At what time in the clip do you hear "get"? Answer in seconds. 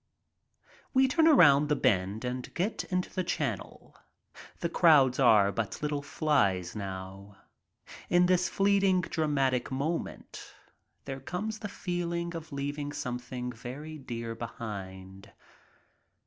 2.55-2.85